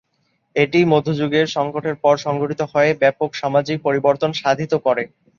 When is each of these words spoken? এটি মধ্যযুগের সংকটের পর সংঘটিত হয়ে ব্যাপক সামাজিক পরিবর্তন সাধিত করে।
এটি 0.55 0.79
মধ্যযুগের 0.93 1.45
সংকটের 1.55 1.95
পর 2.03 2.15
সংঘটিত 2.17 2.61
হয়ে 2.73 2.91
ব্যাপক 3.01 3.29
সামাজিক 3.35 3.77
পরিবর্তন 3.83 4.31
সাধিত 4.41 4.73
করে। 4.85 5.03